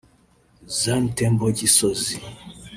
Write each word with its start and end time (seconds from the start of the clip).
Zion 0.77 1.05
Temple 1.17 1.51
Gisozi 1.57 2.15